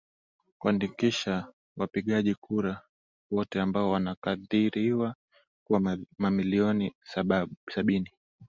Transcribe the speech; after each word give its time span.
kuandikisha 0.57 1.53
wapigaji 1.77 2.35
kura 2.35 2.81
wote 3.31 3.61
ambao 3.61 3.89
wanakadhiriwa 3.91 5.15
kuwa 5.63 6.01
milioni 6.31 6.93
sabini 7.73 8.11